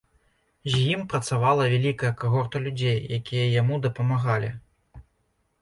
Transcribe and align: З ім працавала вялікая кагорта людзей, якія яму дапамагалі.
З 0.75 0.79
ім 0.93 1.01
працавала 1.11 1.67
вялікая 1.75 2.11
кагорта 2.21 2.63
людзей, 2.69 2.97
якія 3.19 3.45
яму 3.61 3.79
дапамагалі. 3.85 4.51